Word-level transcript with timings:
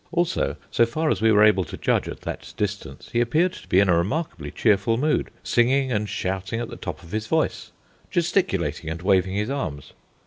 Also, 0.11 0.55
so 0.71 0.83
far 0.83 1.11
as 1.11 1.21
we 1.21 1.31
were 1.31 1.43
able 1.43 1.63
to 1.63 1.77
judge 1.77 2.07
at 2.07 2.21
that 2.21 2.55
distance, 2.57 3.09
he 3.13 3.21
appeared 3.21 3.53
to 3.53 3.67
be 3.67 3.79
in 3.79 3.87
a 3.87 3.95
remarkably 3.95 4.49
cheerful 4.49 4.97
mood, 4.97 5.29
singing 5.43 5.91
and 5.91 6.09
shouting 6.09 6.59
at 6.59 6.69
the 6.69 6.75
top 6.75 7.03
of 7.03 7.11
his 7.11 7.27
voice, 7.27 7.71
gesticulating, 8.09 8.89
and 8.89 9.03
waving 9.03 9.35
his 9.35 9.51
arms. 9.51 9.93